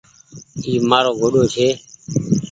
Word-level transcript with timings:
اي 0.61 0.71
مآرو 0.89 1.11
گوڏو 1.19 1.43
ڇي۔ 1.53 1.67